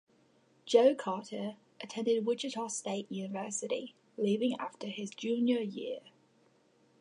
[0.65, 5.99] Joe Carter attended Wichita State University, leaving after his junior year.